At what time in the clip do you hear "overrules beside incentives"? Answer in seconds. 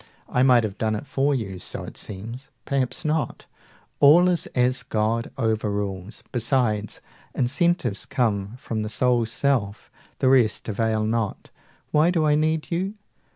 5.37-8.07